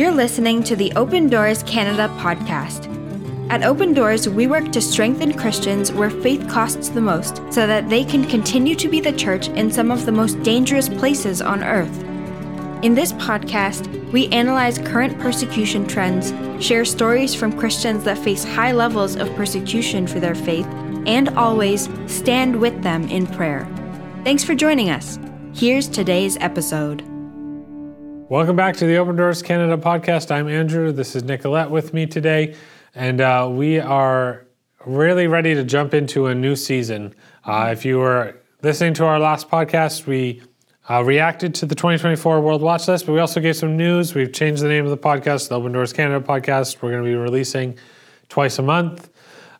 [0.00, 2.88] You're listening to the Open Doors Canada podcast.
[3.50, 7.90] At Open Doors, we work to strengthen Christians where faith costs the most so that
[7.90, 11.62] they can continue to be the church in some of the most dangerous places on
[11.62, 11.94] earth.
[12.82, 16.32] In this podcast, we analyze current persecution trends,
[16.64, 20.66] share stories from Christians that face high levels of persecution for their faith,
[21.04, 23.68] and always stand with them in prayer.
[24.24, 25.18] Thanks for joining us.
[25.52, 27.04] Here's today's episode.
[28.30, 30.30] Welcome back to the Open Doors Canada podcast.
[30.30, 30.92] I'm Andrew.
[30.92, 32.54] This is Nicolette with me today,
[32.94, 34.46] and uh, we are
[34.86, 37.12] really ready to jump into a new season.
[37.44, 40.42] Uh, if you were listening to our last podcast, we
[40.88, 44.14] uh, reacted to the 2024 World Watch List, but we also gave some news.
[44.14, 46.80] We've changed the name of the podcast, the Open Doors Canada podcast.
[46.80, 47.76] We're going to be releasing
[48.28, 49.10] twice a month.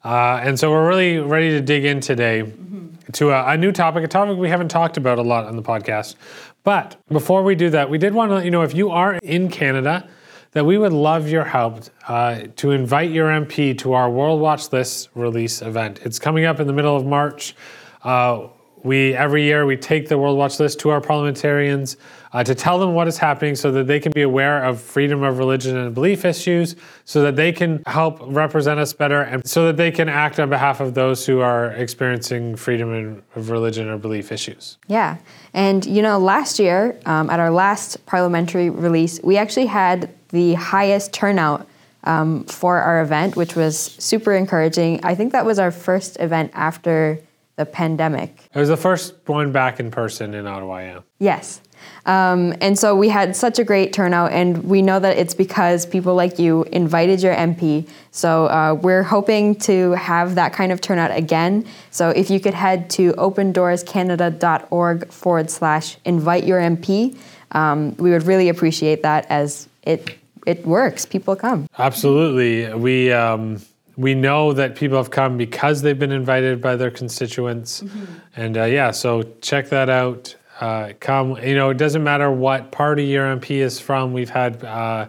[0.05, 2.89] Uh, and so we're really ready to dig in today mm-hmm.
[3.13, 5.63] to a, a, new topic, a topic we haven't talked about a lot on the
[5.63, 6.15] podcast.
[6.63, 9.15] But before we do that, we did want to let you know if you are
[9.23, 10.09] in Canada,
[10.53, 14.73] that we would love your help uh, to invite your MP to our World Watch
[14.73, 16.01] List release event.
[16.03, 17.55] It's coming up in the middle of March.
[18.03, 18.49] Uh,
[18.83, 21.97] we every year we take the World Watch List to our parliamentarians
[22.33, 25.23] uh, to tell them what is happening, so that they can be aware of freedom
[25.23, 29.67] of religion and belief issues, so that they can help represent us better, and so
[29.67, 33.99] that they can act on behalf of those who are experiencing freedom of religion or
[33.99, 34.79] belief issues.
[34.87, 35.19] Yeah,
[35.55, 40.55] and you know, last year um, at our last parliamentary release, we actually had the
[40.55, 41.67] highest turnout
[42.05, 45.01] um, for our event, which was super encouraging.
[45.05, 47.21] I think that was our first event after
[47.57, 48.49] the pandemic.
[48.55, 51.01] It was the first one back in person in Ottawa, yeah.
[51.19, 51.61] Yes.
[52.07, 55.87] Um, and so we had such a great turnout, and we know that it's because
[55.87, 57.89] people like you invited your MP.
[58.11, 61.67] So uh, we're hoping to have that kind of turnout again.
[61.91, 67.17] So if you could head to opendoorscanada.org forward slash invite your MP,
[67.53, 70.17] um, we would really appreciate that as it
[70.47, 71.05] it works.
[71.05, 71.67] People come.
[71.79, 72.73] Absolutely.
[72.75, 73.61] We um,
[74.01, 78.05] we know that people have come because they've been invited by their constituents, mm-hmm.
[78.35, 78.91] and uh, yeah.
[78.91, 80.35] So check that out.
[80.59, 81.37] Uh, come.
[81.43, 84.13] You know, it doesn't matter what party your MP is from.
[84.13, 84.65] We've had.
[84.65, 85.09] Uh,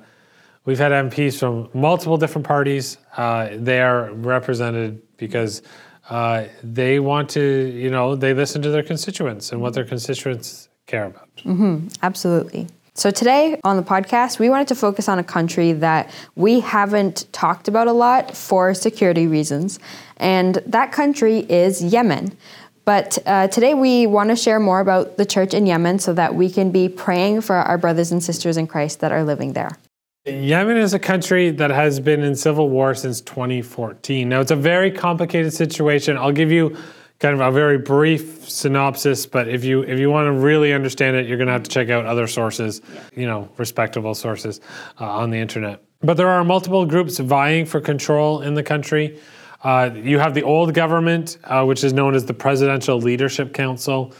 [0.65, 2.97] we've had MPs from multiple different parties.
[3.15, 5.61] Uh, they are represented because
[6.09, 10.67] uh, they want to, you know, they listen to their constituents and what their constituents
[10.85, 11.29] care about.
[11.37, 11.87] Mm-hmm.
[12.03, 12.67] Absolutely.
[12.93, 17.25] So, today on the podcast, we wanted to focus on a country that we haven't
[17.31, 19.79] talked about a lot for security reasons,
[20.17, 22.35] and that country is Yemen.
[22.83, 26.35] But uh, today we want to share more about the church in Yemen so that
[26.35, 29.77] we can be praying for our brothers and sisters in Christ that are living there.
[30.25, 34.27] Yemen is a country that has been in civil war since 2014.
[34.27, 36.17] Now, it's a very complicated situation.
[36.17, 36.75] I'll give you
[37.21, 41.15] kind of a very brief synopsis, but if you if you want to really understand
[41.15, 42.81] it, you're going to have to check out other sources,
[43.15, 44.59] you know, respectable sources
[44.99, 45.83] uh, on the internet.
[46.01, 49.19] But there are multiple groups vying for control in the country.
[49.63, 54.11] Uh, you have the old government, uh, which is known as the Presidential Leadership Council.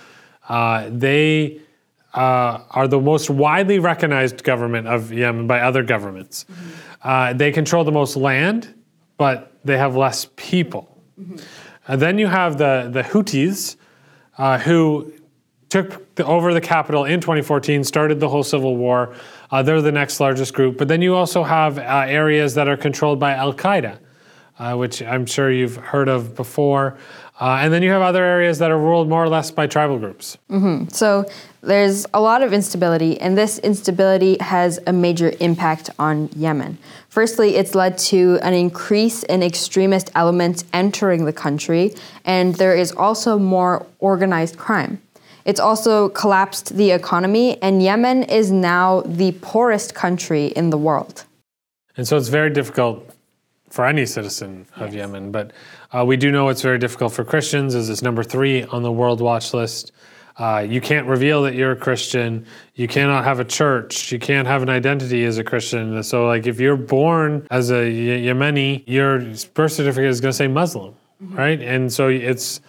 [0.47, 1.59] Uh, they
[2.13, 6.45] uh, are the most widely recognized government of Yemen by other governments.
[7.03, 7.37] Mm-hmm.
[7.39, 8.75] they control the most land,
[9.17, 11.01] but they have less people.
[11.19, 11.37] Mm-hmm.
[11.87, 13.75] And then you have the, the Houthis,
[14.37, 15.13] uh, who
[15.69, 19.15] took the, over the capital in 2014, started the whole civil war.
[19.49, 20.77] Uh, they're the next largest group.
[20.77, 23.97] But then you also have uh, areas that are controlled by Al Qaeda,
[24.61, 26.95] uh, which I'm sure you've heard of before.
[27.39, 29.97] Uh, and then you have other areas that are ruled more or less by tribal
[29.97, 30.37] groups.
[30.51, 30.89] Mm-hmm.
[30.89, 31.25] So
[31.61, 36.77] there's a lot of instability, and this instability has a major impact on Yemen.
[37.09, 42.91] Firstly, it's led to an increase in extremist elements entering the country, and there is
[42.91, 45.01] also more organized crime.
[45.43, 51.25] It's also collapsed the economy, and Yemen is now the poorest country in the world.
[51.97, 53.11] And so it's very difficult
[53.71, 54.95] for any citizen of yes.
[54.95, 55.31] Yemen.
[55.31, 55.53] But
[55.91, 58.91] uh, we do know it's very difficult for Christians, as it's number three on the
[58.91, 59.93] World Watch list.
[60.37, 62.45] Uh, you can't reveal that you're a Christian.
[62.75, 64.11] You cannot have a church.
[64.11, 66.01] You can't have an identity as a Christian.
[66.03, 69.19] So, like, if you're born as a Yemeni, your
[69.53, 71.35] birth certificate is going to say Muslim, mm-hmm.
[71.35, 71.61] right?
[71.61, 72.61] And so it's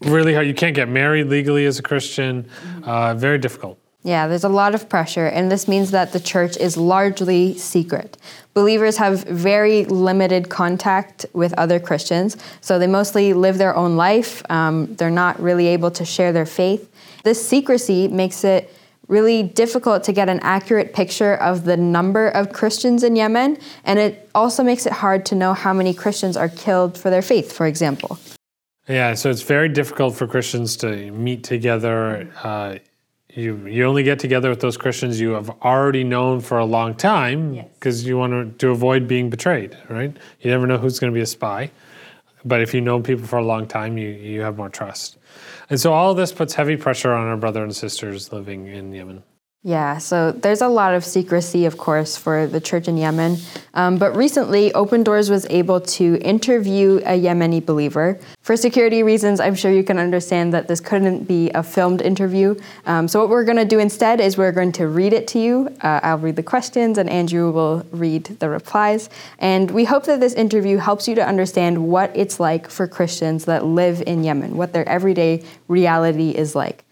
[0.00, 0.46] really hard.
[0.46, 2.44] You can't get married legally as a Christian.
[2.44, 2.84] Mm-hmm.
[2.84, 3.78] Uh, very difficult.
[4.04, 8.18] Yeah, there's a lot of pressure, and this means that the church is largely secret.
[8.52, 14.42] Believers have very limited contact with other Christians, so they mostly live their own life.
[14.50, 16.90] Um, they're not really able to share their faith.
[17.22, 18.74] This secrecy makes it
[19.06, 24.00] really difficult to get an accurate picture of the number of Christians in Yemen, and
[24.00, 27.52] it also makes it hard to know how many Christians are killed for their faith,
[27.52, 28.18] for example.
[28.88, 32.28] Yeah, so it's very difficult for Christians to meet together.
[32.42, 32.78] Uh,
[33.34, 36.94] you you only get together with those Christians you have already known for a long
[36.94, 37.68] time Yes.
[37.74, 40.14] because you want to, to avoid being betrayed, right?
[40.40, 41.70] You never know who's going to be a spy.
[42.44, 45.16] But if you know people for a long time, you, you have more trust.
[45.70, 48.92] And so all of this puts heavy pressure on our brother and sisters living in
[48.92, 49.22] Yemen.
[49.64, 53.36] Yeah, so there's a lot of secrecy, of course, for the church in Yemen.
[53.74, 58.18] Um, but recently, Open Doors was able to interview a Yemeni believer.
[58.40, 62.56] For security reasons, I'm sure you can understand that this couldn't be a filmed interview.
[62.86, 65.38] Um, so, what we're going to do instead is we're going to read it to
[65.38, 65.68] you.
[65.80, 69.10] Uh, I'll read the questions, and Andrew will read the replies.
[69.38, 73.44] And we hope that this interview helps you to understand what it's like for Christians
[73.44, 76.82] that live in Yemen, what their everyday reality is like.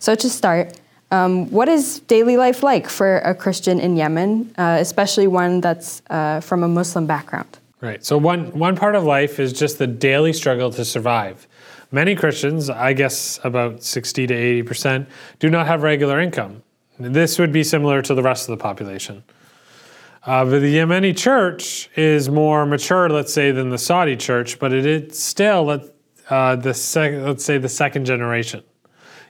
[0.00, 0.76] So, to start,
[1.10, 6.02] um, what is daily life like for a Christian in Yemen, uh, especially one that's
[6.10, 7.58] uh, from a Muslim background?
[7.80, 8.04] Right.
[8.04, 11.46] So one one part of life is just the daily struggle to survive.
[11.92, 15.06] Many Christians, I guess about 60 to 80%,
[15.38, 16.62] do not have regular income.
[16.98, 19.22] This would be similar to the rest of the population.
[20.24, 24.72] Uh, but the Yemeni church is more mature, let's say, than the Saudi church, but
[24.72, 25.82] it is still, let,
[26.28, 28.64] uh, the sec- let's say, the second generation.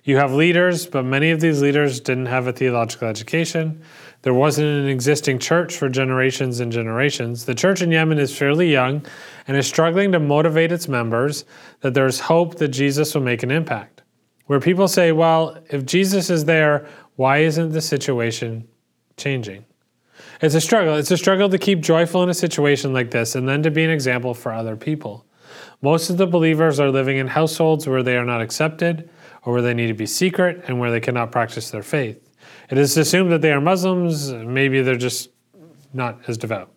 [0.07, 3.83] You have leaders, but many of these leaders didn't have a theological education.
[4.23, 7.45] There wasn't an existing church for generations and generations.
[7.45, 9.05] The church in Yemen is fairly young
[9.49, 11.45] and is struggling to motivate its members
[11.81, 14.05] that there's hope that Jesus will make an impact.
[14.47, 16.87] Where people say, well, if Jesus is there,
[17.17, 18.69] why isn't the situation
[19.17, 19.65] changing?
[20.41, 20.95] It's a struggle.
[20.95, 23.83] It's a struggle to keep joyful in a situation like this and then to be
[23.83, 25.27] an example for other people.
[25.83, 29.11] Most of the believers are living in households where they are not accepted
[29.47, 32.29] or where they need to be secret and where they cannot practice their faith.
[32.69, 35.31] It is assumed that they are Muslims, maybe they're just
[35.95, 36.71] not as devout.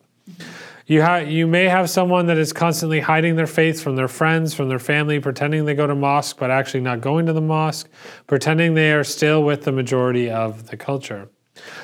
[0.85, 4.53] You, ha- you may have someone that is constantly hiding their faith from their friends,
[4.53, 7.89] from their family, pretending they go to mosque but actually not going to the mosque,
[8.27, 11.29] pretending they are still with the majority of the culture.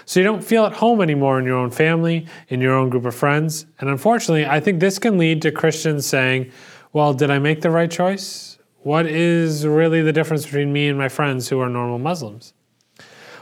[0.06, 3.06] So you don't feel at home anymore in your own family, in your own group
[3.06, 3.66] of friends.
[3.80, 6.52] And unfortunately, I think this can lead to Christians saying,
[6.94, 8.58] Well, did I make the right choice?
[8.86, 12.54] What is really the difference between me and my friends who are normal Muslims?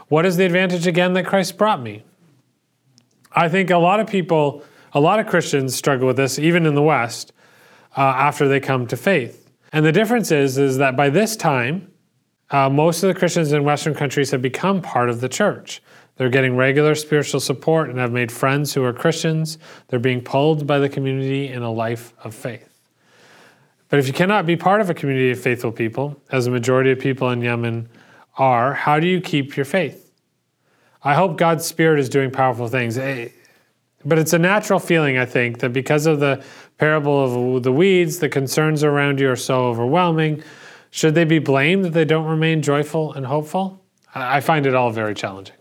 [0.07, 2.04] What is the advantage again that Christ brought me?
[3.34, 4.63] I think a lot of people,
[4.94, 7.34] a lot of Christians struggle with this, even in the West,
[7.98, 9.51] uh, after they come to faith.
[9.74, 11.92] And the difference is, is that by this time,
[12.50, 15.84] uh, most of the Christians in Western countries have become part of the church.
[16.16, 19.57] They're getting regular spiritual support and have made friends who are Christians.
[19.89, 22.73] They're being pulled by the community in a life of faith.
[23.94, 26.90] But if you cannot be part of a community of faithful people, as the majority
[26.90, 27.88] of people in Yemen
[28.40, 30.12] are, how do you keep your faith?
[31.04, 32.98] I hope God's Spirit is doing powerful things.
[32.98, 33.28] Eh,
[34.04, 36.44] But it's a natural feeling, I think, that because of the
[36.80, 40.42] parable of the weeds, the concerns around you are so overwhelming.
[40.89, 43.80] Should they be blamed that they don't remain joyful and hopeful?
[44.16, 45.57] I I find it all very challenging.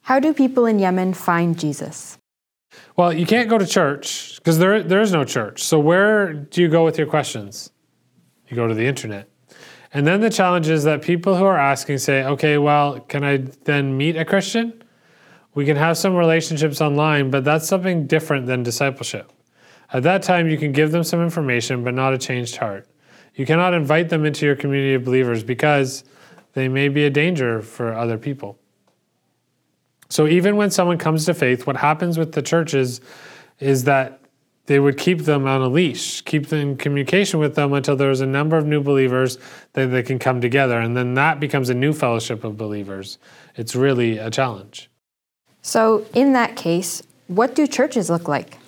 [0.00, 2.16] How do people in Yemen find Jesus?
[2.96, 5.62] Well, you can't go to church because there, there is no church.
[5.62, 7.70] So, where do you go with your questions?
[8.48, 9.28] You go to the internet.
[9.92, 13.38] And then the challenge is that people who are asking say, okay, well, can I
[13.64, 14.82] then meet a Christian?
[15.54, 19.30] We can have some relationships online, but that's something different than discipleship.
[19.92, 22.88] At that time, you can give them some information, but not a changed heart.
[23.36, 26.02] You cannot invite them into your community of believers because
[26.54, 28.58] they may be a danger for other people.
[30.14, 33.00] So even when someone comes to faith, what happens with the churches
[33.58, 34.20] is that
[34.66, 38.20] they would keep them on a leash, keep them in communication with them until there's
[38.20, 39.38] a number of new believers
[39.72, 40.78] that they can come together.
[40.78, 43.18] And then that becomes a new fellowship of believers.
[43.56, 44.88] It's really a challenge.
[45.62, 48.58] So, in that case, what do churches look like?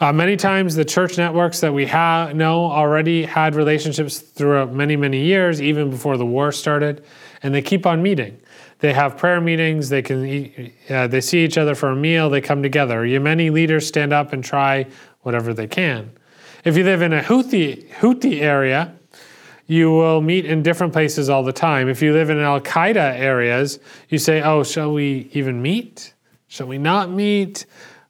[0.00, 4.96] Uh, many times, the church networks that we ha- know already had relationships throughout many,
[4.96, 7.04] many years, even before the war started,
[7.42, 8.40] and they keep on meeting.
[8.80, 9.88] They have prayer meetings.
[9.88, 12.28] They can eat, uh, they see each other for a meal.
[12.28, 13.02] They come together.
[13.02, 14.86] Yemeni leaders stand up and try
[15.22, 16.10] whatever they can.
[16.64, 18.94] If you live in a Houthi Houthi area,
[19.66, 21.88] you will meet in different places all the time.
[21.88, 23.78] If you live in Al Qaeda areas,
[24.08, 26.12] you say, "Oh, shall we even meet?
[26.48, 27.64] Shall we not meet?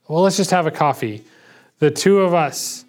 [0.08, 1.24] Well, let's just have a coffee."
[1.78, 2.84] the two of us,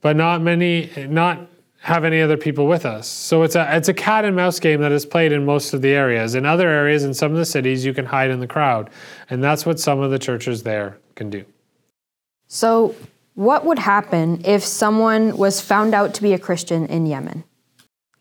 [0.00, 1.46] but not many, not
[1.80, 3.08] have any other people with us.
[3.08, 5.80] So it's a it's a cat and mouse game that is played in most of
[5.80, 6.34] the areas.
[6.34, 8.90] In other areas, in some of the cities, you can hide in the crowd,
[9.30, 11.44] and that's what some of the churches there can do.
[12.48, 12.94] So,
[13.34, 17.44] what would happen if someone was found out to be a Christian in Yemen?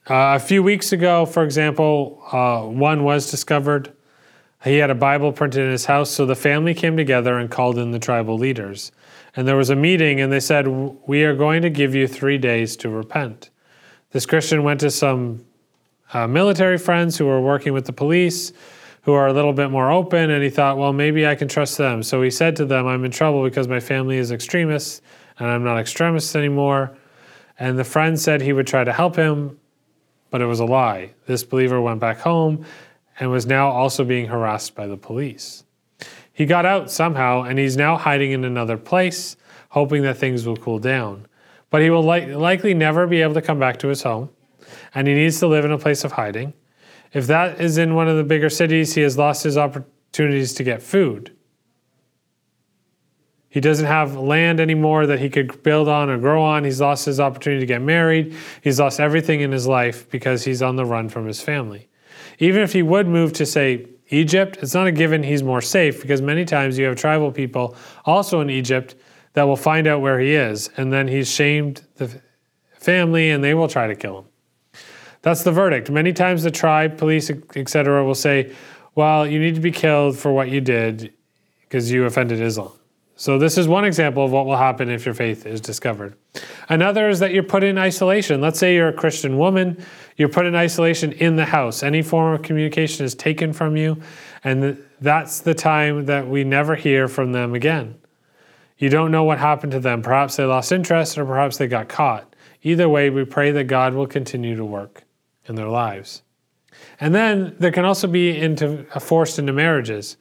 [0.10, 3.92] Uh, a few weeks ago, for example, uh, one was discovered.
[4.64, 7.78] He had a Bible printed in his house, so the family came together and called
[7.78, 8.92] in the tribal leaders.
[9.36, 12.38] And there was a meeting, and they said, We are going to give you three
[12.38, 13.50] days to repent.
[14.12, 15.46] This Christian went to some
[16.14, 18.52] uh, military friends who were working with the police
[19.04, 21.78] who are a little bit more open, and he thought, well, maybe I can trust
[21.78, 22.04] them.
[22.04, 25.02] So he said to them, I'm in trouble because my family is extremists
[25.40, 26.96] and I'm not extremist anymore.
[27.58, 29.58] And the friend said he would try to help him,
[30.30, 31.12] but it was a lie.
[31.26, 32.66] This believer went back home
[33.20, 35.64] and was now also being harassed by the police.
[36.32, 39.36] He got out somehow and he's now hiding in another place,
[39.70, 41.28] hoping that things will cool down.
[41.70, 44.30] But he will li- likely never be able to come back to his home,
[44.96, 46.54] and he needs to live in a place of hiding.
[47.14, 50.64] If that is in one of the bigger cities, he has lost his opportunities to
[50.64, 51.36] get food.
[53.50, 56.64] He doesn't have land anymore that he could build on or grow on.
[56.64, 58.36] He's lost his opportunity to get married.
[58.62, 61.90] He's lost everything in his life because he's on the run from his family.
[62.38, 66.02] Even if he would move to, say, Egypt, it's not a given he's more safe
[66.02, 67.76] because many times you have tribal people
[68.06, 68.96] also in Egypt
[69.34, 72.22] that will find out where he is, and then he's shamed the
[72.74, 74.26] family and they will try to kill him.
[75.22, 75.90] That's the verdict.
[75.90, 78.56] Many times the tribe, police, etc., will say,
[78.96, 81.14] well, you need to be killed for what you did
[81.62, 82.72] because you offended Islam.
[83.20, 86.16] So, this is one example of what will happen if your faith is discovered.
[86.70, 88.40] Another is that you're put in isolation.
[88.40, 89.84] Let's say you're a Christian woman,
[90.16, 91.84] you're put in isolation in the house.
[91.84, 94.02] Any form of communication is taken from you,
[94.46, 97.96] and that's the time that we never hear from them again.
[98.78, 100.02] You don't know what happened to them.
[100.02, 102.34] Perhaps they lost interest or perhaps they got caught.
[102.64, 105.04] Either way, we pray that God will continue to work
[105.46, 106.22] in their lives.
[107.02, 110.16] And then there can also be into uh, forced into marriages.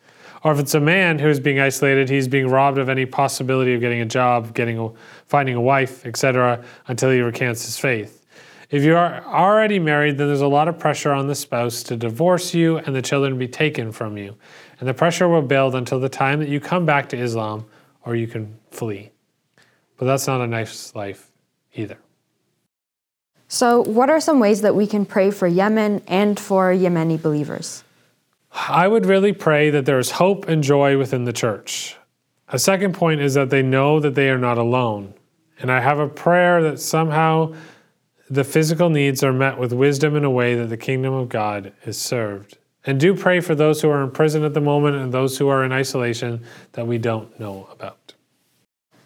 [0.49, 3.75] Or if it's a man who is being isolated, he's being robbed of any possibility
[3.75, 4.88] of getting a job, getting a,
[5.26, 8.25] finding a wife, etc., until he recants his faith.
[8.71, 11.99] If you are already married, then there's a lot of pressure on the spouse to
[11.99, 14.37] divorce you and the children be taken from you.
[14.81, 17.67] And the pressure will build until the time that you come back to Islam
[18.07, 19.11] or you can flee.
[19.99, 21.31] But that's not a nice life
[21.75, 21.99] either.
[23.49, 27.85] So, what are some ways that we can pray for Yemen and for Yemeni believers?
[28.67, 31.97] I would really pray that there is hope and joy within the church.
[32.49, 35.15] A second point is that they know that they are not alone.
[35.61, 37.55] And I have a prayer that somehow
[38.31, 41.73] the physical needs are met with wisdom in a way that the kingdom of God
[41.85, 42.59] is served.
[42.85, 45.49] And do pray for those who are in prison at the moment and those who
[45.49, 48.15] are in isolation that we don't know about.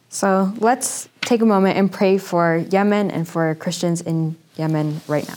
[0.09, 5.27] So let's take a moment and pray for Yemen and for Christians in Yemen right
[5.27, 5.37] now.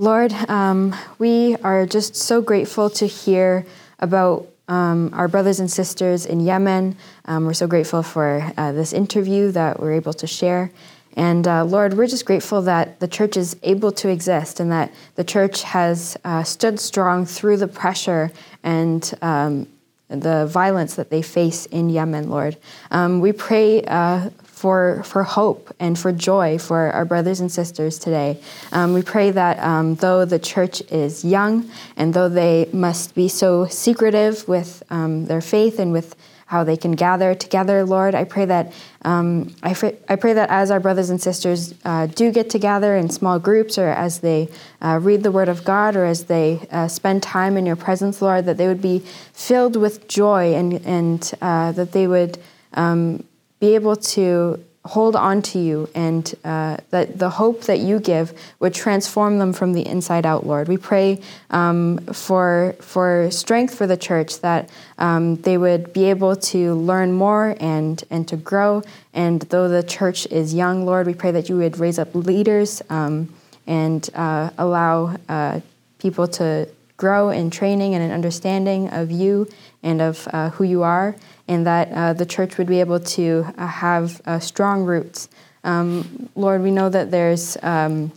[0.00, 3.66] Lord, um, we are just so grateful to hear
[3.98, 6.96] about um, our brothers and sisters in Yemen.
[7.24, 10.70] Um, we're so grateful for uh, this interview that we're able to share.
[11.16, 14.94] And uh, Lord, we're just grateful that the church is able to exist and that
[15.16, 18.30] the church has uh, stood strong through the pressure
[18.62, 19.66] and um,
[20.06, 22.56] the violence that they face in Yemen, Lord.
[22.92, 27.96] Um, we pray uh, for, for hope and for joy for our brothers and sisters
[27.96, 28.40] today.
[28.72, 33.28] Um, we pray that um, though the church is young and though they must be
[33.28, 38.14] so secretive with um, their faith and with how they can gather together, Lord.
[38.14, 38.72] I pray that
[39.02, 42.96] um, I, fr- I, pray that as our brothers and sisters uh, do get together
[42.96, 44.48] in small groups, or as they
[44.80, 48.22] uh, read the Word of God, or as they uh, spend time in Your presence,
[48.22, 49.00] Lord, that they would be
[49.34, 52.38] filled with joy and and uh, that they would
[52.72, 53.24] um,
[53.60, 58.32] be able to hold on to you and uh, that the hope that you give
[58.58, 60.66] would transform them from the inside out, Lord.
[60.66, 66.36] We pray um, for, for strength for the church that um, they would be able
[66.36, 68.82] to learn more and, and to grow.
[69.12, 72.80] And though the church is young, Lord, we pray that you would raise up leaders
[72.88, 73.34] um,
[73.66, 75.60] and uh, allow uh,
[75.98, 76.66] people to
[76.98, 79.48] grow in training and an understanding of you
[79.82, 81.16] and of uh, who you are
[81.48, 85.28] and that uh, the church would be able to uh, have uh, strong roots.
[85.64, 88.12] Um, Lord, we know that there's um,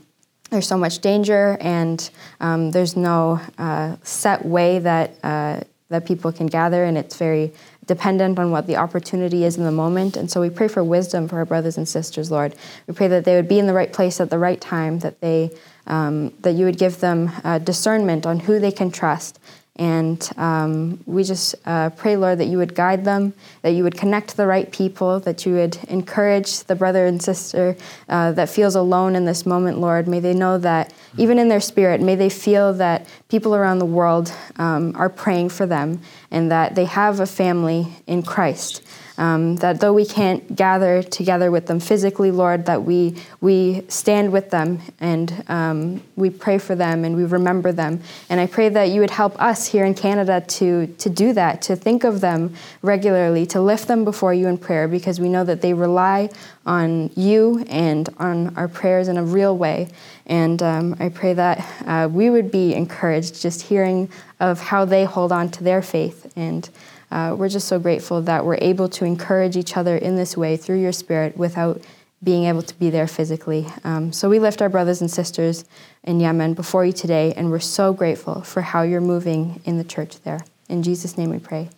[0.50, 2.09] there's so much danger, and
[2.41, 7.53] um, there's no uh, set way that uh, that people can gather, and it's very
[7.85, 10.15] dependent on what the opportunity is in the moment.
[10.15, 12.55] And so we pray for wisdom for our brothers and sisters, Lord.
[12.85, 15.19] We pray that they would be in the right place at the right time, that
[15.21, 15.51] they
[15.88, 19.39] um, that you would give them uh, discernment on who they can trust,
[19.77, 23.97] and um, we just uh, pray, Lord, that you would guide them, that you would
[23.97, 27.77] connect the right people, that you would encourage the brother and sister
[28.09, 30.07] uh, that feels alone in this moment, Lord.
[30.07, 33.85] May they know that, even in their spirit, may they feel that people around the
[33.85, 38.83] world um, are praying for them and that they have a family in Christ.
[39.22, 44.32] Um, that though we can't gather together with them physically, Lord, that we we stand
[44.32, 48.01] with them and um, we pray for them and we remember them.
[48.30, 51.62] And I pray that you would help us here in Canada to to do that,
[51.68, 55.44] to think of them regularly, to lift them before you in prayer, because we know
[55.44, 56.30] that they rely
[56.66, 59.88] on you and on our prayers in a real way.
[60.25, 64.10] And um, I pray that uh, we would be encouraged just hearing
[64.40, 66.34] of how they hold on to their faith.
[66.36, 66.68] And
[67.12, 70.58] uh, we're just so grateful that we're able to encourage each other in this way
[70.58, 71.82] through your Spirit without
[72.24, 73.68] being able to be there physically.
[73.84, 75.65] Um, so we lift our brothers and sisters
[76.03, 79.84] in Yemen before you today, and we're so grateful for how you're moving in the
[79.84, 80.39] church there.
[80.70, 81.70] In Jesus' name we pray.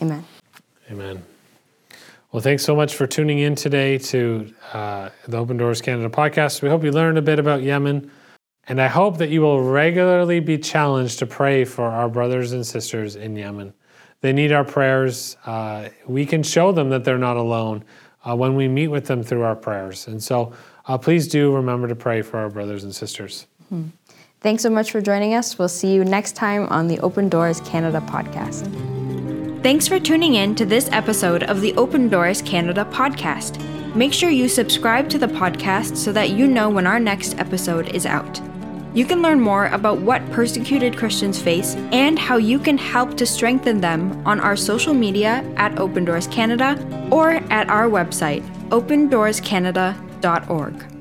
[0.00, 0.24] Amen.
[0.90, 1.22] Amen.
[2.32, 6.62] Well, thanks so much for tuning in today to uh, the Open Doors Canada podcast.
[6.62, 8.10] We hope you learned a bit about Yemen,
[8.66, 12.66] and I hope that you will regularly be challenged to pray for our brothers and
[12.66, 13.72] sisters in Yemen.
[14.22, 15.36] They need our prayers.
[15.44, 17.84] Uh, we can show them that they're not alone
[18.24, 20.06] uh, when we meet with them through our prayers.
[20.06, 20.52] And so
[20.86, 23.46] uh, please do remember to pray for our brothers and sisters.
[23.68, 23.88] Hmm.
[24.40, 25.58] Thanks so much for joining us.
[25.58, 28.66] We'll see you next time on the Open Doors Canada podcast.
[29.62, 33.62] Thanks for tuning in to this episode of the Open Doors Canada podcast.
[33.94, 37.94] Make sure you subscribe to the podcast so that you know when our next episode
[37.94, 38.40] is out.
[38.94, 43.24] You can learn more about what persecuted Christians face and how you can help to
[43.24, 46.76] strengthen them on our social media at Open Doors Canada
[47.10, 50.91] or at our website, opendoorscanada.org.